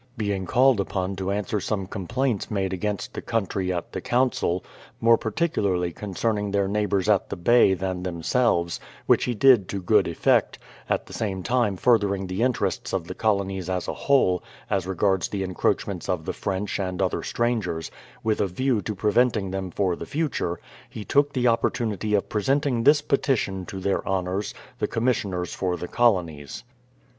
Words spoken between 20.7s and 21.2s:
he